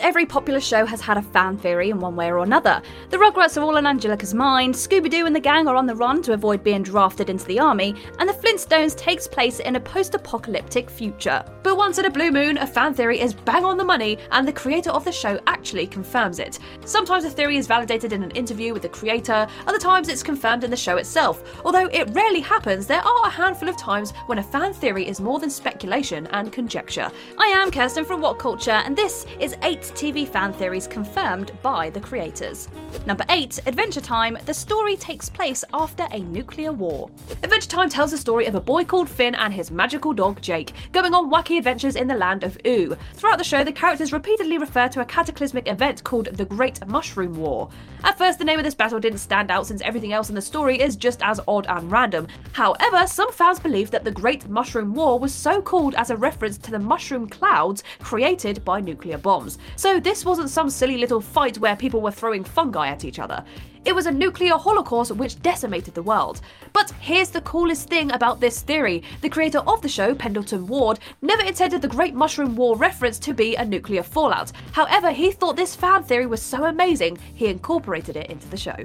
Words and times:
Every 0.00 0.24
popular 0.24 0.60
show 0.60 0.86
has 0.86 1.00
had 1.02 1.18
a 1.18 1.22
fan 1.22 1.58
theory 1.58 1.90
in 1.90 2.00
one 2.00 2.16
way 2.16 2.28
or 2.28 2.38
another. 2.38 2.80
The 3.10 3.18
Rugrats 3.18 3.56
are 3.58 3.60
all 3.60 3.76
in 3.76 3.86
Angelica's 3.86 4.32
mind, 4.32 4.74
Scooby 4.74 5.10
Doo 5.10 5.26
and 5.26 5.36
the 5.36 5.40
gang 5.40 5.68
are 5.68 5.76
on 5.76 5.86
the 5.86 5.94
run 5.94 6.22
to 6.22 6.32
avoid 6.32 6.64
being 6.64 6.82
drafted 6.82 7.28
into 7.28 7.44
the 7.44 7.60
army, 7.60 7.94
and 8.18 8.28
the 8.28 8.32
Flintstones 8.32 8.96
takes 8.96 9.28
place 9.28 9.60
in 9.60 9.76
a 9.76 9.80
post 9.80 10.14
apocalyptic 10.14 10.88
future. 10.88 11.44
But 11.62 11.76
once 11.76 11.98
in 11.98 12.06
a 12.06 12.10
blue 12.10 12.30
moon, 12.30 12.56
a 12.56 12.66
fan 12.66 12.94
theory 12.94 13.20
is 13.20 13.34
bang 13.34 13.64
on 13.64 13.76
the 13.76 13.84
money, 13.84 14.18
and 14.32 14.48
the 14.48 14.52
creator 14.52 14.90
of 14.90 15.04
the 15.04 15.12
show 15.12 15.38
actually 15.46 15.86
confirms 15.86 16.38
it. 16.38 16.58
Sometimes 16.86 17.24
a 17.24 17.30
theory 17.30 17.58
is 17.58 17.66
validated 17.66 18.14
in 18.14 18.22
an 18.22 18.30
interview 18.30 18.72
with 18.72 18.82
the 18.82 18.88
creator, 18.88 19.46
other 19.66 19.78
times 19.78 20.08
it's 20.08 20.22
confirmed 20.22 20.64
in 20.64 20.70
the 20.70 20.76
show 20.76 20.96
itself. 20.96 21.42
Although 21.64 21.88
it 21.88 22.08
rarely 22.14 22.40
happens, 22.40 22.86
there 22.86 23.02
are 23.02 23.26
a 23.26 23.30
handful 23.30 23.68
of 23.68 23.76
times 23.76 24.12
when 24.26 24.38
a 24.38 24.42
fan 24.42 24.72
theory 24.72 25.06
is 25.06 25.20
more 25.20 25.38
than 25.38 25.50
speculation 25.50 26.26
and 26.28 26.50
conjecture. 26.50 27.10
I 27.38 27.46
am 27.46 27.70
Kirsten 27.70 28.06
from 28.06 28.22
What 28.22 28.38
Culture, 28.38 28.70
and 28.70 28.96
this 28.96 29.26
is 29.38 29.56
8 29.62 29.89
TV 29.90 30.26
fan 30.26 30.52
theories 30.52 30.86
confirmed 30.86 31.52
by 31.62 31.90
the 31.90 32.00
creators. 32.00 32.68
Number 33.06 33.24
8, 33.28 33.60
Adventure 33.66 34.00
Time. 34.00 34.38
The 34.46 34.54
story 34.54 34.96
takes 34.96 35.28
place 35.28 35.64
after 35.72 36.06
a 36.12 36.20
nuclear 36.20 36.72
war. 36.72 37.10
Adventure 37.42 37.68
Time 37.68 37.88
tells 37.88 38.10
the 38.10 38.18
story 38.18 38.46
of 38.46 38.54
a 38.54 38.60
boy 38.60 38.84
called 38.84 39.08
Finn 39.08 39.34
and 39.34 39.52
his 39.52 39.70
magical 39.70 40.12
dog 40.12 40.40
Jake, 40.40 40.72
going 40.92 41.14
on 41.14 41.30
wacky 41.30 41.58
adventures 41.58 41.96
in 41.96 42.08
the 42.08 42.14
land 42.14 42.44
of 42.44 42.58
Ooo. 42.66 42.96
Throughout 43.14 43.38
the 43.38 43.44
show, 43.44 43.64
the 43.64 43.72
characters 43.72 44.12
repeatedly 44.12 44.58
refer 44.58 44.88
to 44.88 45.00
a 45.00 45.04
cataclysmic 45.04 45.68
event 45.68 46.04
called 46.04 46.26
the 46.26 46.44
Great 46.44 46.86
Mushroom 46.86 47.34
War. 47.34 47.68
At 48.04 48.18
first, 48.18 48.38
the 48.38 48.44
name 48.44 48.58
of 48.58 48.64
this 48.64 48.74
battle 48.74 49.00
didn't 49.00 49.18
stand 49.18 49.50
out 49.50 49.66
since 49.66 49.82
everything 49.82 50.12
else 50.12 50.28
in 50.28 50.34
the 50.34 50.42
story 50.42 50.80
is 50.80 50.96
just 50.96 51.22
as 51.22 51.40
odd 51.46 51.66
and 51.68 51.90
random. 51.90 52.26
However, 52.52 53.06
some 53.06 53.32
fans 53.32 53.60
believe 53.60 53.90
that 53.90 54.04
the 54.04 54.10
Great 54.10 54.48
Mushroom 54.48 54.94
War 54.94 55.18
was 55.18 55.34
so 55.34 55.60
called 55.60 55.94
as 55.94 56.10
a 56.10 56.16
reference 56.16 56.58
to 56.58 56.70
the 56.70 56.78
mushroom 56.78 57.28
clouds 57.28 57.82
created 58.00 58.64
by 58.64 58.80
nuclear 58.80 59.18
bombs. 59.18 59.58
So 59.80 59.98
this 59.98 60.26
wasn't 60.26 60.50
some 60.50 60.68
silly 60.68 60.98
little 60.98 61.22
fight 61.22 61.56
where 61.56 61.74
people 61.74 62.02
were 62.02 62.10
throwing 62.10 62.44
fungi 62.44 62.88
at 62.88 63.02
each 63.02 63.18
other. 63.18 63.42
It 63.82 63.94
was 63.94 64.04
a 64.04 64.12
nuclear 64.12 64.56
holocaust 64.56 65.12
which 65.12 65.40
decimated 65.40 65.94
the 65.94 66.02
world. 66.02 66.42
But 66.74 66.90
here's 67.00 67.30
the 67.30 67.40
coolest 67.40 67.88
thing 67.88 68.12
about 68.12 68.38
this 68.38 68.60
theory 68.60 69.02
the 69.22 69.28
creator 69.30 69.60
of 69.60 69.80
the 69.80 69.88
show, 69.88 70.14
Pendleton 70.14 70.66
Ward, 70.66 70.98
never 71.22 71.42
intended 71.42 71.80
the 71.80 71.88
Great 71.88 72.14
Mushroom 72.14 72.56
War 72.56 72.76
reference 72.76 73.18
to 73.20 73.32
be 73.32 73.56
a 73.56 73.64
nuclear 73.64 74.02
fallout. 74.02 74.52
However, 74.72 75.10
he 75.10 75.32
thought 75.32 75.56
this 75.56 75.74
fan 75.74 76.02
theory 76.02 76.26
was 76.26 76.42
so 76.42 76.66
amazing, 76.66 77.18
he 77.34 77.46
incorporated 77.46 78.16
it 78.16 78.30
into 78.30 78.46
the 78.48 78.56
show. 78.56 78.76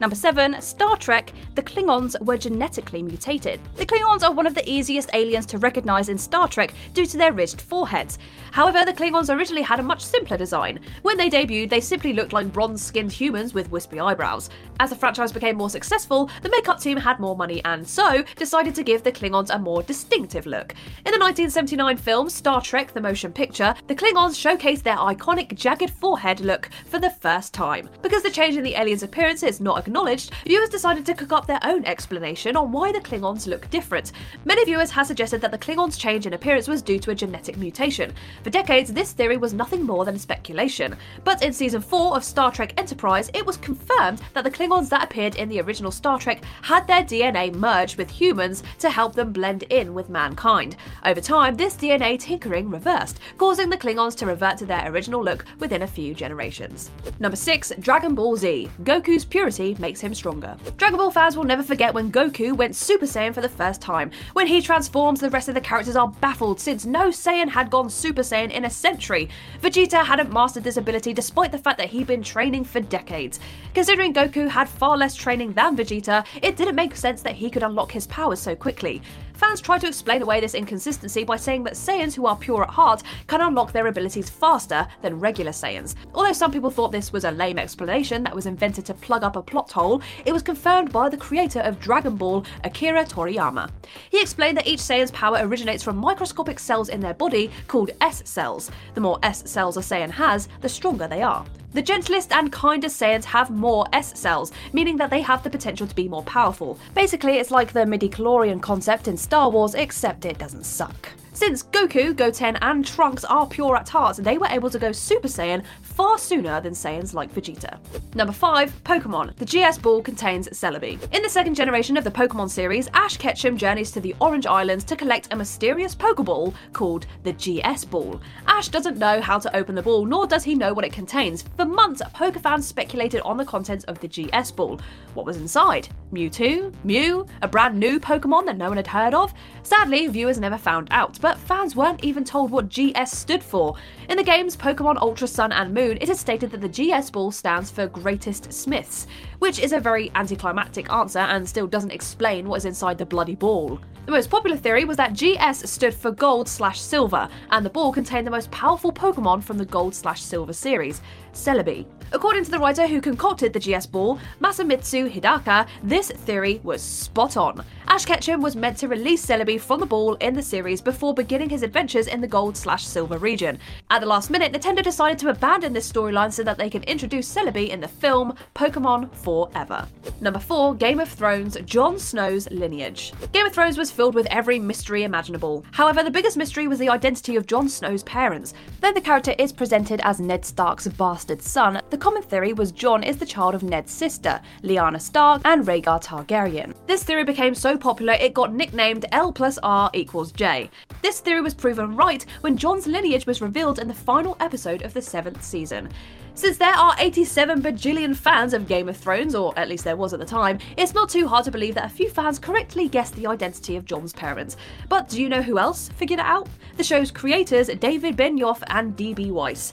Number 0.00 0.16
7, 0.16 0.60
Star 0.60 0.96
Trek, 0.98 1.32
the 1.54 1.62
Klingons 1.62 2.20
were 2.20 2.36
genetically 2.36 3.02
mutated. 3.02 3.60
The 3.76 3.86
Klingons 3.86 4.22
are 4.22 4.32
one 4.32 4.46
of 4.46 4.54
the 4.54 4.68
easiest 4.68 5.08
aliens 5.14 5.46
to 5.46 5.58
recognise 5.58 6.10
in 6.10 6.18
Star 6.18 6.48
Trek 6.48 6.74
due 6.92 7.06
to 7.06 7.16
their 7.16 7.32
ridged 7.32 7.62
foreheads. 7.62 8.18
However, 8.50 8.84
the 8.84 8.92
Klingons 8.92 9.34
originally 9.34 9.62
had 9.62 9.80
a 9.80 9.84
much 9.84 10.04
simpler 10.04 10.36
design. 10.36 10.80
When 11.02 11.16
they 11.16 11.30
debuted, 11.30 11.70
they 11.70 11.80
simply 11.80 12.12
looked 12.12 12.32
like 12.32 12.52
bronze 12.52 12.82
skinned 12.82 13.12
humans 13.12 13.54
with 13.54 13.70
wispy 13.70 13.98
eyebrows. 13.98 14.33
As 14.80 14.90
the 14.90 14.96
franchise 14.96 15.32
became 15.32 15.56
more 15.56 15.70
successful, 15.70 16.28
the 16.42 16.50
makeup 16.50 16.80
team 16.80 16.96
had 16.96 17.20
more 17.20 17.36
money 17.36 17.62
and 17.64 17.86
so 17.86 18.24
decided 18.36 18.74
to 18.74 18.82
give 18.82 19.02
the 19.02 19.12
Klingons 19.12 19.54
a 19.54 19.58
more 19.58 19.82
distinctive 19.82 20.46
look. 20.46 20.72
In 21.06 21.12
the 21.12 21.18
1979 21.18 21.96
film 21.96 22.28
Star 22.28 22.60
Trek 22.60 22.92
The 22.92 23.00
Motion 23.00 23.32
Picture, 23.32 23.74
the 23.86 23.94
Klingons 23.94 24.34
showcased 24.34 24.82
their 24.82 24.96
iconic 24.96 25.54
jagged 25.54 25.90
forehead 25.90 26.40
look 26.40 26.70
for 26.86 26.98
the 26.98 27.10
first 27.10 27.54
time. 27.54 27.88
Because 28.02 28.22
the 28.22 28.30
change 28.30 28.56
in 28.56 28.64
the 28.64 28.74
aliens' 28.74 29.02
appearance 29.04 29.42
is 29.42 29.60
not 29.60 29.78
acknowledged, 29.78 30.32
viewers 30.44 30.68
decided 30.68 31.06
to 31.06 31.14
cook 31.14 31.32
up 31.32 31.46
their 31.46 31.60
own 31.62 31.84
explanation 31.84 32.56
on 32.56 32.72
why 32.72 32.90
the 32.90 33.00
Klingons 33.00 33.46
look 33.46 33.70
different. 33.70 34.12
Many 34.44 34.64
viewers 34.64 34.90
have 34.90 35.06
suggested 35.06 35.40
that 35.40 35.52
the 35.52 35.58
Klingons' 35.58 35.98
change 35.98 36.26
in 36.26 36.32
appearance 36.32 36.66
was 36.66 36.82
due 36.82 36.98
to 36.98 37.10
a 37.10 37.14
genetic 37.14 37.56
mutation. 37.56 38.12
For 38.42 38.50
decades, 38.50 38.92
this 38.92 39.12
theory 39.12 39.36
was 39.36 39.54
nothing 39.54 39.84
more 39.84 40.04
than 40.04 40.18
speculation. 40.18 40.96
But 41.22 41.42
in 41.42 41.52
season 41.52 41.80
4 41.80 42.16
of 42.16 42.24
Star 42.24 42.50
Trek 42.50 42.74
Enterprise, 42.76 43.30
it 43.34 43.46
was 43.46 43.56
confirmed 43.56 44.20
that 44.32 44.44
the 44.44 44.50
Klingons 44.50 44.88
that 44.88 45.04
appeared 45.04 45.36
in 45.36 45.48
the 45.48 45.60
original 45.60 45.90
Star 45.90 46.18
Trek 46.18 46.42
had 46.62 46.86
their 46.86 47.02
DNA 47.02 47.54
merged 47.54 47.96
with 47.96 48.10
humans 48.10 48.62
to 48.78 48.90
help 48.90 49.14
them 49.14 49.32
blend 49.32 49.64
in 49.64 49.94
with 49.94 50.08
mankind. 50.08 50.76
Over 51.04 51.20
time, 51.20 51.56
this 51.56 51.76
DNA 51.76 52.18
tinkering 52.18 52.70
reversed, 52.70 53.20
causing 53.38 53.68
the 53.68 53.76
Klingons 53.76 54.16
to 54.16 54.26
revert 54.26 54.58
to 54.58 54.66
their 54.66 54.90
original 54.90 55.22
look 55.22 55.44
within 55.58 55.82
a 55.82 55.86
few 55.86 56.14
generations. 56.14 56.90
Number 57.20 57.36
6, 57.36 57.72
Dragon 57.80 58.14
Ball 58.14 58.36
Z. 58.36 58.70
Goku's 58.82 59.24
purity 59.24 59.76
makes 59.78 60.00
him 60.00 60.14
stronger. 60.14 60.56
Dragon 60.76 60.98
Ball 60.98 61.10
fans 61.10 61.36
will 61.36 61.44
never 61.44 61.62
forget 61.62 61.92
when 61.92 62.10
Goku 62.10 62.56
went 62.56 62.74
Super 62.74 63.06
Saiyan 63.06 63.34
for 63.34 63.42
the 63.42 63.48
first 63.48 63.80
time. 63.82 64.10
When 64.32 64.46
he 64.46 64.62
transforms, 64.62 65.20
the 65.20 65.30
rest 65.30 65.48
of 65.48 65.54
the 65.54 65.60
characters 65.60 65.96
are 65.96 66.08
baffled 66.08 66.60
since 66.60 66.86
no 66.86 67.08
Saiyan 67.08 67.48
had 67.48 67.70
gone 67.70 67.90
Super 67.90 68.22
Saiyan 68.22 68.50
in 68.50 68.64
a 68.64 68.70
century. 68.70 69.28
Vegeta 69.60 70.04
hadn't 70.04 70.32
mastered 70.32 70.64
this 70.64 70.78
ability 70.78 71.12
despite 71.12 71.52
the 71.52 71.58
fact 71.58 71.78
that 71.78 71.90
he'd 71.90 72.06
been 72.06 72.22
training 72.22 72.64
for 72.64 72.80
decades. 72.80 73.40
Considering 73.74 74.12
Goku 74.14 74.48
had 74.48 74.68
far 74.68 74.96
less 74.96 75.16
training 75.16 75.52
than 75.54 75.76
Vegeta, 75.76 76.24
it 76.40 76.56
didn't 76.56 76.76
make 76.76 76.94
sense 76.94 77.20
that 77.22 77.34
he 77.34 77.50
could 77.50 77.64
unlock 77.64 77.90
his 77.90 78.06
powers 78.06 78.38
so 78.38 78.54
quickly. 78.54 79.02
Fans 79.44 79.60
try 79.60 79.78
to 79.78 79.86
explain 79.86 80.22
away 80.22 80.40
this 80.40 80.54
inconsistency 80.54 81.22
by 81.22 81.36
saying 81.36 81.64
that 81.64 81.74
Saiyans 81.74 82.14
who 82.14 82.24
are 82.24 82.34
pure 82.34 82.62
at 82.62 82.70
heart 82.70 83.02
can 83.26 83.42
unlock 83.42 83.72
their 83.72 83.88
abilities 83.88 84.30
faster 84.30 84.88
than 85.02 85.20
regular 85.20 85.52
Saiyans. 85.52 85.96
Although 86.14 86.32
some 86.32 86.50
people 86.50 86.70
thought 86.70 86.92
this 86.92 87.12
was 87.12 87.24
a 87.24 87.30
lame 87.30 87.58
explanation 87.58 88.24
that 88.24 88.34
was 88.34 88.46
invented 88.46 88.86
to 88.86 88.94
plug 88.94 89.22
up 89.22 89.36
a 89.36 89.42
plot 89.42 89.70
hole, 89.70 90.00
it 90.24 90.32
was 90.32 90.42
confirmed 90.42 90.92
by 90.92 91.10
the 91.10 91.18
creator 91.18 91.60
of 91.60 91.78
Dragon 91.78 92.16
Ball, 92.16 92.42
Akira 92.64 93.04
Toriyama. 93.04 93.70
He 94.08 94.22
explained 94.22 94.56
that 94.56 94.66
each 94.66 94.80
Saiyan's 94.80 95.10
power 95.10 95.36
originates 95.42 95.84
from 95.84 95.98
microscopic 95.98 96.58
cells 96.58 96.88
in 96.88 97.00
their 97.00 97.12
body 97.12 97.50
called 97.68 97.90
S 98.00 98.22
cells. 98.24 98.70
The 98.94 99.02
more 99.02 99.18
S 99.22 99.48
cells 99.48 99.76
a 99.76 99.80
Saiyan 99.80 100.10
has, 100.12 100.48
the 100.62 100.70
stronger 100.70 101.06
they 101.06 101.20
are. 101.20 101.44
The 101.74 101.82
gentlest 101.82 102.30
and 102.30 102.52
kindest 102.52 103.00
Saiyans 103.00 103.24
have 103.24 103.50
more 103.50 103.84
S 103.92 104.16
cells, 104.16 104.52
meaning 104.72 104.96
that 104.98 105.10
they 105.10 105.20
have 105.22 105.42
the 105.42 105.50
potential 105.50 105.88
to 105.88 105.94
be 105.96 106.06
more 106.06 106.22
powerful. 106.22 106.78
Basically, 106.94 107.38
it's 107.38 107.50
like 107.50 107.72
the 107.72 107.84
midi-chlorian 107.84 108.62
concept 108.62 109.08
in 109.08 109.16
Star 109.16 109.33
Wars, 109.34 109.74
except 109.74 110.24
it 110.24 110.38
doesn't 110.38 110.64
suck. 110.64 111.10
Since 111.32 111.64
Goku, 111.64 112.14
Goten, 112.14 112.56
and 112.62 112.86
Trunks 112.86 113.24
are 113.24 113.44
pure 113.44 113.76
at 113.76 113.88
heart, 113.88 114.18
they 114.18 114.38
were 114.38 114.46
able 114.46 114.70
to 114.70 114.78
go 114.78 114.92
Super 114.92 115.26
Saiyan 115.26 115.64
far 115.82 116.16
sooner 116.16 116.60
than 116.60 116.74
Saiyans 116.74 117.12
like 117.12 117.34
Vegeta. 117.34 117.78
Number 118.14 118.32
5, 118.32 118.84
Pokemon. 118.84 119.34
The 119.34 119.44
GS 119.44 119.78
ball 119.78 120.00
contains 120.00 120.48
Celebi. 120.50 120.96
In 121.12 121.22
the 121.22 121.28
second 121.28 121.56
generation 121.56 121.96
of 121.96 122.04
the 122.04 122.10
Pokemon 122.10 122.50
series, 122.50 122.88
Ash 122.94 123.16
Ketchum 123.16 123.56
journeys 123.56 123.90
to 123.90 124.00
the 124.00 124.14
Orange 124.20 124.46
Islands 124.46 124.84
to 124.84 124.94
collect 124.94 125.32
a 125.32 125.36
mysterious 125.36 125.92
Pokeball 125.92 126.54
called 126.72 127.06
the 127.24 127.32
GS 127.32 127.84
ball. 127.84 128.20
Ash 128.46 128.68
doesn't 128.68 128.98
know 128.98 129.20
how 129.20 129.40
to 129.40 129.56
open 129.56 129.74
the 129.74 129.82
ball, 129.82 130.06
nor 130.06 130.28
does 130.28 130.44
he 130.44 130.54
know 130.54 130.72
what 130.72 130.84
it 130.84 130.92
contains. 130.92 131.42
For 131.56 131.64
months, 131.64 132.00
Poke 132.12 132.38
fans 132.38 132.68
speculated 132.68 133.22
on 133.22 133.38
the 133.38 133.44
contents 133.44 133.84
of 133.86 133.98
the 133.98 134.06
GS 134.06 134.52
ball. 134.52 134.80
What 135.14 135.26
was 135.26 135.36
inside? 135.36 135.88
Mewtwo? 136.14 136.72
Mew? 136.84 137.26
A 137.42 137.48
brand 137.48 137.78
new 137.78 137.98
Pokemon 137.98 138.46
that 138.46 138.56
no 138.56 138.68
one 138.68 138.76
had 138.76 138.86
heard 138.86 139.14
of? 139.14 139.34
Sadly, 139.64 140.06
viewers 140.06 140.38
never 140.38 140.56
found 140.56 140.88
out, 140.90 141.18
but 141.20 141.38
fans 141.38 141.74
weren't 141.74 142.04
even 142.04 142.22
told 142.22 142.50
what 142.50 142.68
GS 142.68 143.10
stood 143.10 143.42
for. 143.42 143.74
In 144.08 144.16
the 144.16 144.22
games 144.22 144.56
Pokemon 144.56 145.00
Ultra 145.00 145.26
Sun 145.26 145.52
and 145.52 145.74
Moon, 145.74 145.98
it 146.00 146.08
is 146.08 146.20
stated 146.20 146.50
that 146.52 146.60
the 146.60 146.68
GS 146.68 147.10
ball 147.10 147.32
stands 147.32 147.70
for 147.70 147.88
Greatest 147.88 148.52
Smiths, 148.52 149.06
which 149.40 149.58
is 149.58 149.72
a 149.72 149.80
very 149.80 150.12
anticlimactic 150.14 150.90
answer 150.92 151.18
and 151.18 151.48
still 151.48 151.66
doesn't 151.66 151.90
explain 151.90 152.48
what 152.48 152.58
is 152.58 152.64
inside 152.64 152.96
the 152.98 153.06
bloody 153.06 153.34
ball. 153.34 153.80
The 154.06 154.12
most 154.12 154.28
popular 154.28 154.58
theory 154.58 154.84
was 154.84 154.98
that 154.98 155.14
GS 155.14 155.70
stood 155.70 155.94
for 155.94 156.10
Gold 156.10 156.46
slash 156.46 156.78
Silver, 156.78 157.26
and 157.50 157.64
the 157.64 157.70
ball 157.70 157.90
contained 157.90 158.26
the 158.26 158.30
most 158.30 158.50
powerful 158.50 158.92
Pokemon 158.92 159.42
from 159.42 159.56
the 159.56 159.64
Gold 159.64 159.94
slash 159.94 160.22
Silver 160.22 160.52
series, 160.52 161.00
Celebi. 161.32 161.86
According 162.12 162.44
to 162.44 162.50
the 162.50 162.58
writer 162.58 162.86
who 162.86 163.00
concocted 163.00 163.52
the 163.52 163.60
GS 163.60 163.86
ball, 163.86 164.18
Masamitsu 164.40 165.10
Hidaka, 165.10 165.66
this 165.82 166.08
theory 166.08 166.60
was 166.62 166.82
spot 166.82 167.36
on. 167.36 167.64
Ash 167.88 168.04
Ketchum 168.04 168.40
was 168.40 168.56
meant 168.56 168.78
to 168.78 168.88
release 168.88 169.24
Celebi 169.24 169.60
from 169.60 169.80
the 169.80 169.86
ball 169.86 170.14
in 170.14 170.34
the 170.34 170.42
series 170.42 170.80
before 170.80 171.12
beginning 171.12 171.50
his 171.50 171.62
adventures 171.62 172.06
in 172.06 172.20
the 172.20 172.26
Gold 172.26 172.56
slash 172.56 172.84
Silver 172.84 173.18
region. 173.18 173.58
At 173.90 174.00
the 174.00 174.06
last 174.06 174.30
minute, 174.30 174.52
Nintendo 174.52 174.82
decided 174.82 175.18
to 175.18 175.28
abandon 175.28 175.72
this 175.72 175.90
storyline 175.90 176.32
so 176.32 176.42
that 176.44 176.56
they 176.56 176.70
could 176.70 176.84
introduce 176.84 177.32
Celebi 177.32 177.68
in 177.68 177.80
the 177.80 177.88
film 177.88 178.34
Pokemon 178.54 179.14
Forever. 179.16 179.86
Number 180.20 180.38
4, 180.40 180.74
Game 180.76 180.98
of 180.98 181.08
Thrones, 181.08 181.58
Jon 181.66 181.98
Snow's 181.98 182.50
lineage. 182.50 183.12
Game 183.32 183.46
of 183.46 183.52
Thrones 183.52 183.76
was 183.76 183.90
filled 183.90 184.14
with 184.14 184.26
every 184.26 184.58
mystery 184.58 185.04
imaginable. 185.04 185.64
However, 185.72 186.02
the 186.02 186.10
biggest 186.10 186.36
mystery 186.36 186.66
was 186.66 186.78
the 186.78 186.88
identity 186.88 187.36
of 187.36 187.46
Jon 187.46 187.68
Snow's 187.68 188.02
parents. 188.04 188.54
Though 188.80 188.92
the 188.92 189.00
character 189.00 189.34
is 189.38 189.52
presented 189.52 190.00
as 190.04 190.20
Ned 190.20 190.44
Stark's 190.44 190.88
bastard 190.88 191.42
son, 191.42 191.80
the 191.94 191.98
common 191.98 192.24
theory 192.24 192.52
was 192.52 192.72
Jon 192.72 193.04
is 193.04 193.18
the 193.18 193.24
child 193.24 193.54
of 193.54 193.62
Ned's 193.62 193.92
sister, 193.92 194.40
Lyanna 194.64 195.00
Stark, 195.00 195.42
and 195.44 195.64
Rhaegar 195.64 196.02
Targaryen. 196.02 196.74
This 196.88 197.04
theory 197.04 197.22
became 197.22 197.54
so 197.54 197.78
popular 197.78 198.14
it 198.14 198.34
got 198.34 198.52
nicknamed 198.52 199.04
L 199.12 199.30
plus 199.30 199.60
R 199.62 199.92
equals 199.94 200.32
J. 200.32 200.68
This 201.02 201.20
theory 201.20 201.40
was 201.40 201.54
proven 201.54 201.94
right 201.94 202.26
when 202.40 202.56
Jon's 202.56 202.88
lineage 202.88 203.26
was 203.26 203.40
revealed 203.40 203.78
in 203.78 203.86
the 203.86 203.94
final 203.94 204.36
episode 204.40 204.82
of 204.82 204.92
the 204.92 205.00
seventh 205.00 205.44
season. 205.44 205.88
Since 206.34 206.58
there 206.58 206.74
are 206.74 206.96
87 206.98 207.62
bajillion 207.62 208.16
fans 208.16 208.54
of 208.54 208.66
Game 208.66 208.88
of 208.88 208.96
Thrones, 208.96 209.36
or 209.36 209.56
at 209.56 209.68
least 209.68 209.84
there 209.84 209.94
was 209.94 210.12
at 210.12 210.18
the 210.18 210.26
time, 210.26 210.58
it's 210.76 210.94
not 210.94 211.08
too 211.08 211.28
hard 211.28 211.44
to 211.44 211.52
believe 211.52 211.76
that 211.76 211.86
a 211.86 211.94
few 211.94 212.10
fans 212.10 212.40
correctly 212.40 212.88
guessed 212.88 213.14
the 213.14 213.28
identity 213.28 213.76
of 213.76 213.84
Jon's 213.84 214.12
parents. 214.12 214.56
But 214.88 215.08
do 215.08 215.22
you 215.22 215.28
know 215.28 215.42
who 215.42 215.60
else 215.60 215.90
figured 215.90 216.18
it 216.18 216.26
out? 216.26 216.48
The 216.76 216.82
show's 216.82 217.12
creators, 217.12 217.68
David 217.68 218.16
Benioff 218.16 218.64
and 218.66 218.96
D.B. 218.96 219.30
Weiss. 219.30 219.72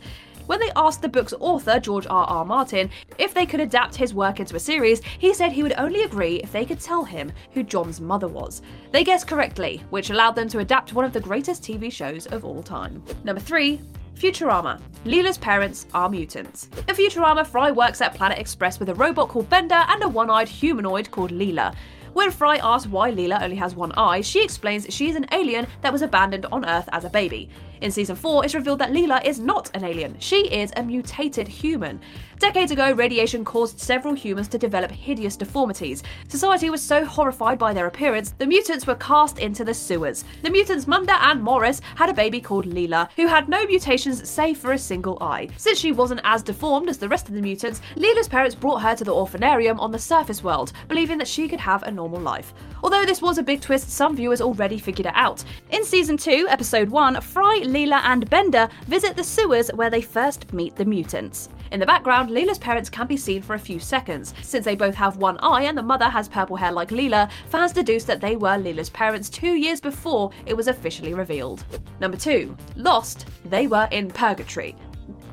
When 0.52 0.60
they 0.60 0.72
asked 0.76 1.02
the 1.02 1.08
book's 1.08 1.34
author, 1.40 1.80
George 1.80 2.06
R. 2.10 2.26
R. 2.26 2.44
Martin, 2.44 2.90
if 3.18 3.34
they 3.34 3.46
could 3.46 3.62
adapt 3.62 3.96
his 3.96 4.14
work 4.14 4.42
into 4.42 4.58
a 4.58 4.60
series, 4.60 5.02
he 5.18 5.34
said 5.34 5.54
he 5.54 5.64
would 5.64 5.76
only 5.78 6.04
agree 6.04 6.42
if 6.42 6.52
they 6.52 6.66
could 6.66 6.82
tell 6.82 7.06
him 7.06 7.32
who 7.54 7.64
Jon's 7.64 8.02
mother 8.02 8.28
was. 8.28 8.62
They 8.92 9.06
guessed 9.06 9.30
correctly, 9.30 9.82
which 9.92 10.10
allowed 10.10 10.36
them 10.36 10.50
to 10.50 10.60
adapt 10.60 10.92
one 10.92 11.06
of 11.06 11.14
the 11.14 11.22
greatest 11.22 11.64
TV 11.64 11.90
shows 11.90 12.26
of 12.26 12.44
all 12.44 12.62
time. 12.62 13.02
Number 13.24 13.40
3. 13.40 13.80
Futurama. 14.16 14.82
Leela's 15.06 15.38
parents 15.38 15.86
are 15.94 16.10
mutants. 16.10 16.68
In 16.86 16.96
Futurama, 16.96 17.48
Fry 17.48 17.72
works 17.72 18.02
at 18.02 18.14
Planet 18.14 18.38
Express 18.38 18.78
with 18.78 18.90
a 18.90 18.96
robot 18.96 19.30
called 19.30 19.50
Bender 19.50 19.86
and 19.88 20.04
a 20.04 20.10
one 20.10 20.30
eyed 20.30 20.50
humanoid 20.50 21.12
called 21.12 21.32
Leela. 21.32 21.74
When 22.12 22.30
Fry 22.30 22.58
asks 22.58 22.90
why 22.90 23.10
Leela 23.14 23.42
only 23.42 23.56
has 23.56 23.74
one 23.74 23.94
eye, 23.94 24.20
she 24.20 24.44
explains 24.44 24.94
she 24.94 25.10
is 25.10 25.16
an 25.16 25.28
alien 25.32 25.66
that 25.80 25.94
was 25.94 26.02
abandoned 26.02 26.46
on 26.52 26.66
Earth 26.66 26.90
as 26.92 27.06
a 27.06 27.10
baby. 27.10 27.50
In 27.82 27.90
season 27.90 28.16
4, 28.16 28.46
it's 28.46 28.54
revealed 28.54 28.78
that 28.78 28.92
Leela 28.92 29.26
is 29.26 29.40
not 29.40 29.72
an 29.74 29.84
alien, 29.84 30.16
she 30.20 30.48
is 30.54 30.72
a 30.76 30.84
mutated 30.84 31.48
human. 31.48 32.00
Decades 32.38 32.72
ago, 32.72 32.92
radiation 32.92 33.44
caused 33.44 33.80
several 33.80 34.14
humans 34.14 34.48
to 34.50 34.58
develop 34.58 34.92
hideous 34.92 35.36
deformities. 35.36 36.04
Society 36.28 36.70
was 36.70 36.82
so 36.82 37.04
horrified 37.04 37.58
by 37.58 37.74
their 37.74 37.88
appearance, 37.88 38.36
the 38.38 38.46
mutants 38.46 38.86
were 38.86 38.96
cast 38.96 39.40
into 39.40 39.64
the 39.64 39.74
sewers. 39.74 40.26
The 40.44 40.52
mutants 40.52 40.88
Munda 40.88 41.18
and 41.24 41.42
Morris 41.42 41.82
had 41.96 42.10
a 42.10 42.14
baby 42.14 42.40
called 42.40 42.68
Leela, 42.68 43.10
who 43.16 43.26
had 43.26 43.50
no 43.50 43.66
mutations 43.66 44.30
save 44.30 44.60
for 44.60 44.74
a 44.74 44.78
single 44.78 45.18
eye. 45.22 45.50
Since 45.58 45.80
she 45.80 45.92
wasn't 45.92 46.22
as 46.24 46.44
deformed 46.44 46.88
as 46.88 47.00
the 47.00 47.10
rest 47.10 47.30
of 47.30 47.36
the 47.36 47.42
mutants, 47.42 47.82
Leela's 47.96 48.28
parents 48.28 48.56
brought 48.56 48.82
her 48.84 48.96
to 48.96 49.04
the 49.04 49.14
orphanarium 49.14 49.80
on 49.80 49.92
the 49.92 50.00
surface 50.00 50.44
world, 50.44 50.72
believing 50.88 51.18
that 51.18 51.28
she 51.28 51.48
could 51.48 51.60
have 51.60 51.84
a 51.84 51.92
normal 51.92 52.20
life. 52.20 52.54
Although 52.84 53.06
this 53.06 53.22
was 53.22 53.38
a 53.38 53.44
big 53.44 53.62
twist, 53.62 53.90
some 53.90 54.16
viewers 54.16 54.42
already 54.42 54.78
figured 54.80 55.08
it 55.08 55.16
out. 55.16 55.44
In 55.72 55.84
season 55.84 56.18
2, 56.18 56.48
episode 56.50 56.90
1, 56.90 57.22
Fry, 57.22 57.62
Leela, 57.72 58.02
and 58.04 58.30
Bender 58.30 58.70
visit 58.88 59.16
the 59.16 59.24
sewers 59.24 59.70
where 59.74 59.90
they 59.90 60.02
first 60.02 60.52
meet 60.54 60.76
the 60.76 60.86
mutants. 60.86 61.50
In 61.72 61.80
the 61.80 61.86
background, 61.86 62.30
Leela's 62.30 62.58
parents 62.58 62.90
can 62.90 63.08
be 63.08 63.16
seen 63.16 63.42
for 63.42 63.54
a 63.54 63.60
few 63.60 63.80
seconds. 63.80 64.34
Since 64.42 64.66
they 64.66 64.76
both 64.76 64.96
have 64.96 65.18
one 65.18 65.38
eye 65.40 65.64
and 65.64 65.78
the 65.78 65.82
mother 65.82 66.10
has 66.10 66.28
purple 66.28 66.58
hair 66.58 66.72
like 66.72 66.90
Leela, 66.90 67.32
fans 67.50 67.72
deduce 67.72 68.04
that 68.04 68.20
they 68.20 68.36
were 68.36 68.58
Leela's 68.58 68.90
parents 68.90 69.30
two 69.30 69.56
years 69.56 69.80
before 69.80 70.32
it 70.46 70.56
was 70.56 70.68
officially 70.68 71.14
revealed. 71.14 71.64
Number 72.02 72.18
2. 72.18 72.56
Lost, 72.76 73.28
they 73.46 73.68
were 73.68 73.88
in 73.92 74.10
purgatory. 74.10 74.76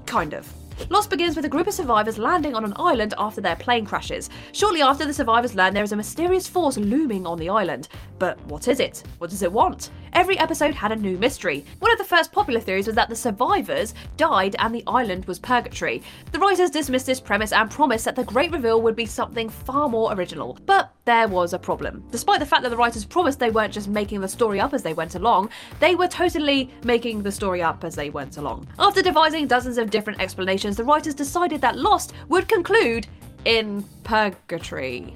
Kind 0.06 0.32
of. 0.32 0.48
Lost 0.90 1.10
begins 1.10 1.36
with 1.36 1.44
a 1.44 1.48
group 1.48 1.66
of 1.66 1.74
survivors 1.74 2.18
landing 2.18 2.54
on 2.54 2.64
an 2.64 2.72
island 2.76 3.12
after 3.18 3.40
their 3.40 3.56
plane 3.56 3.84
crashes. 3.84 4.30
Shortly 4.52 4.80
after, 4.80 5.04
the 5.04 5.12
survivors 5.12 5.54
learn 5.54 5.74
there 5.74 5.82
is 5.82 5.92
a 5.92 5.96
mysterious 5.96 6.46
force 6.46 6.78
looming 6.78 7.26
on 7.26 7.36
the 7.36 7.48
island. 7.48 7.88
But 8.18 8.40
what 8.46 8.68
is 8.68 8.80
it? 8.80 9.02
What 9.18 9.30
does 9.30 9.42
it 9.42 9.52
want? 9.52 9.90
Every 10.18 10.36
episode 10.36 10.74
had 10.74 10.90
a 10.90 10.96
new 10.96 11.16
mystery. 11.16 11.64
One 11.78 11.92
of 11.92 11.98
the 11.98 12.02
first 12.02 12.32
popular 12.32 12.58
theories 12.58 12.88
was 12.88 12.96
that 12.96 13.08
the 13.08 13.14
survivors 13.14 13.94
died 14.16 14.56
and 14.58 14.74
the 14.74 14.82
island 14.84 15.26
was 15.26 15.38
purgatory. 15.38 16.02
The 16.32 16.40
writers 16.40 16.70
dismissed 16.70 17.06
this 17.06 17.20
premise 17.20 17.52
and 17.52 17.70
promised 17.70 18.04
that 18.04 18.16
the 18.16 18.24
great 18.24 18.50
reveal 18.50 18.82
would 18.82 18.96
be 18.96 19.06
something 19.06 19.48
far 19.48 19.88
more 19.88 20.12
original. 20.12 20.58
But 20.66 20.92
there 21.04 21.28
was 21.28 21.52
a 21.52 21.58
problem. 21.58 22.02
Despite 22.10 22.40
the 22.40 22.46
fact 22.46 22.64
that 22.64 22.70
the 22.70 22.76
writers 22.76 23.04
promised 23.04 23.38
they 23.38 23.52
weren't 23.52 23.72
just 23.72 23.86
making 23.86 24.20
the 24.20 24.26
story 24.26 24.58
up 24.58 24.74
as 24.74 24.82
they 24.82 24.92
went 24.92 25.14
along, 25.14 25.50
they 25.78 25.94
were 25.94 26.08
totally 26.08 26.68
making 26.82 27.22
the 27.22 27.30
story 27.30 27.62
up 27.62 27.84
as 27.84 27.94
they 27.94 28.10
went 28.10 28.38
along. 28.38 28.66
After 28.76 29.02
devising 29.02 29.46
dozens 29.46 29.78
of 29.78 29.88
different 29.88 30.20
explanations, 30.20 30.76
the 30.76 30.82
writers 30.82 31.14
decided 31.14 31.60
that 31.60 31.78
Lost 31.78 32.12
would 32.28 32.48
conclude 32.48 33.06
in 33.44 33.84
purgatory. 34.02 35.14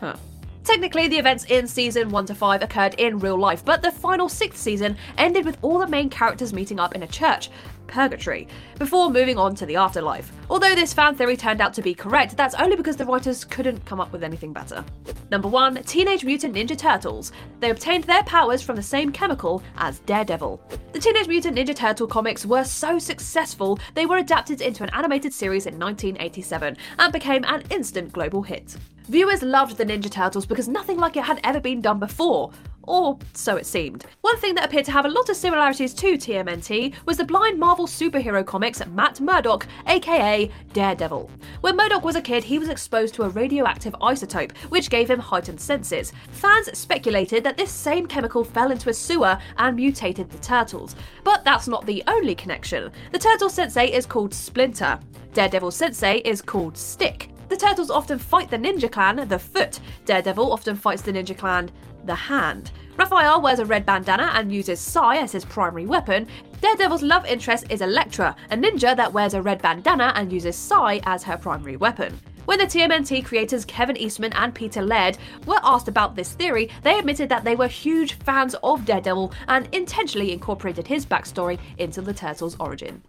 Huh. 0.00 0.16
Technically, 0.64 1.08
the 1.08 1.18
events 1.18 1.44
in 1.44 1.68
season 1.68 2.08
1 2.08 2.26
to 2.26 2.34
5 2.34 2.62
occurred 2.62 2.94
in 2.94 3.18
real 3.18 3.36
life, 3.38 3.62
but 3.62 3.82
the 3.82 3.90
final 3.90 4.30
sixth 4.30 4.58
season 4.58 4.96
ended 5.18 5.44
with 5.44 5.58
all 5.60 5.78
the 5.78 5.86
main 5.86 6.08
characters 6.08 6.54
meeting 6.54 6.80
up 6.80 6.94
in 6.94 7.02
a 7.02 7.06
church, 7.06 7.50
purgatory, 7.86 8.48
before 8.78 9.10
moving 9.10 9.38
on 9.38 9.54
to 9.54 9.66
the 9.66 9.76
afterlife. 9.76 10.32
Although 10.50 10.74
this 10.74 10.92
fan 10.92 11.14
theory 11.14 11.36
turned 11.36 11.60
out 11.60 11.74
to 11.74 11.82
be 11.82 11.94
correct, 11.94 12.36
that's 12.36 12.54
only 12.56 12.76
because 12.76 12.96
the 12.96 13.04
writers 13.04 13.44
couldn't 13.44 13.84
come 13.84 14.00
up 14.00 14.12
with 14.12 14.22
anything 14.22 14.52
better. 14.52 14.84
Number 15.30 15.48
1 15.48 15.82
Teenage 15.84 16.24
Mutant 16.24 16.54
Ninja 16.54 16.76
Turtles. 16.76 17.32
They 17.60 17.70
obtained 17.70 18.04
their 18.04 18.22
powers 18.24 18.62
from 18.62 18.76
the 18.76 18.82
same 18.82 19.10
chemical 19.10 19.62
as 19.78 20.00
Daredevil. 20.00 20.60
The 20.92 20.98
Teenage 20.98 21.28
Mutant 21.28 21.56
Ninja 21.56 21.74
Turtle 21.74 22.06
comics 22.06 22.44
were 22.46 22.64
so 22.64 22.98
successful, 22.98 23.78
they 23.94 24.06
were 24.06 24.18
adapted 24.18 24.60
into 24.60 24.82
an 24.82 24.90
animated 24.90 25.32
series 25.32 25.66
in 25.66 25.78
1987 25.78 26.76
and 26.98 27.12
became 27.12 27.44
an 27.44 27.62
instant 27.70 28.12
global 28.12 28.42
hit. 28.42 28.76
Viewers 29.08 29.42
loved 29.42 29.76
the 29.76 29.84
Ninja 29.84 30.10
Turtles 30.10 30.46
because 30.46 30.66
nothing 30.66 30.96
like 30.96 31.16
it 31.16 31.24
had 31.24 31.40
ever 31.44 31.60
been 31.60 31.82
done 31.82 31.98
before. 31.98 32.50
Or 32.86 33.18
so 33.32 33.56
it 33.56 33.66
seemed. 33.66 34.04
One 34.20 34.38
thing 34.38 34.54
that 34.54 34.64
appeared 34.64 34.84
to 34.86 34.92
have 34.92 35.04
a 35.04 35.08
lot 35.08 35.28
of 35.28 35.36
similarities 35.36 35.94
to 35.94 36.14
TMNT 36.14 36.94
was 37.06 37.16
the 37.16 37.24
blind 37.24 37.58
Marvel 37.58 37.86
superhero 37.86 38.44
comics 38.44 38.84
Matt 38.86 39.20
Murdock, 39.20 39.66
aka 39.86 40.50
Daredevil. 40.72 41.30
When 41.60 41.76
Murdock 41.76 42.04
was 42.04 42.16
a 42.16 42.22
kid, 42.22 42.44
he 42.44 42.58
was 42.58 42.68
exposed 42.68 43.14
to 43.14 43.22
a 43.22 43.28
radioactive 43.28 43.94
isotope, 44.00 44.56
which 44.68 44.90
gave 44.90 45.10
him 45.10 45.18
heightened 45.18 45.60
senses. 45.60 46.12
Fans 46.30 46.76
speculated 46.76 47.44
that 47.44 47.56
this 47.56 47.70
same 47.70 48.06
chemical 48.06 48.44
fell 48.44 48.70
into 48.70 48.90
a 48.90 48.94
sewer 48.94 49.38
and 49.58 49.76
mutated 49.76 50.30
the 50.30 50.38
turtles. 50.38 50.96
But 51.22 51.44
that's 51.44 51.68
not 51.68 51.86
the 51.86 52.02
only 52.06 52.34
connection. 52.34 52.90
The 53.12 53.18
turtle 53.18 53.48
sensei 53.50 53.92
is 53.92 54.06
called 54.06 54.34
Splinter. 54.34 54.98
Daredevil 55.32 55.70
sensei 55.70 56.18
is 56.18 56.42
called 56.42 56.76
Stick. 56.76 57.30
The 57.48 57.56
turtles 57.56 57.90
often 57.90 58.18
fight 58.18 58.50
the 58.50 58.56
ninja 58.56 58.90
clan, 58.90 59.28
the 59.28 59.38
foot. 59.38 59.80
Daredevil 60.06 60.52
often 60.52 60.76
fights 60.76 61.02
the 61.02 61.12
ninja 61.12 61.36
clan, 61.36 61.70
the 62.06 62.14
hand. 62.14 62.70
Raphael 62.96 63.40
wears 63.40 63.58
a 63.58 63.64
red 63.64 63.84
bandana 63.84 64.30
and 64.34 64.52
uses 64.52 64.80
Sai 64.80 65.16
as 65.16 65.32
his 65.32 65.44
primary 65.44 65.86
weapon. 65.86 66.28
Daredevil's 66.60 67.02
love 67.02 67.26
interest 67.26 67.66
is 67.70 67.80
Elektra, 67.80 68.36
a 68.50 68.56
ninja 68.56 68.96
that 68.96 69.12
wears 69.12 69.34
a 69.34 69.42
red 69.42 69.60
bandana 69.60 70.12
and 70.14 70.32
uses 70.32 70.56
Sai 70.56 71.00
as 71.04 71.22
her 71.24 71.36
primary 71.36 71.76
weapon. 71.76 72.18
When 72.44 72.58
the 72.58 72.66
TMNT 72.66 73.24
creators 73.24 73.64
Kevin 73.64 73.96
Eastman 73.96 74.32
and 74.34 74.54
Peter 74.54 74.82
Laird 74.82 75.16
were 75.46 75.60
asked 75.62 75.88
about 75.88 76.14
this 76.14 76.34
theory, 76.34 76.70
they 76.82 76.98
admitted 76.98 77.30
that 77.30 77.42
they 77.42 77.56
were 77.56 77.68
huge 77.68 78.14
fans 78.14 78.54
of 78.62 78.84
Daredevil 78.84 79.32
and 79.48 79.68
intentionally 79.72 80.30
incorporated 80.32 80.86
his 80.86 81.06
backstory 81.06 81.58
into 81.78 82.02
the 82.02 82.12
Turtles' 82.12 82.56
origin. 82.60 83.02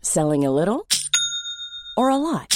Selling 0.00 0.44
a 0.44 0.52
little 0.52 0.86
or 1.96 2.08
a 2.08 2.16
lot? 2.16 2.55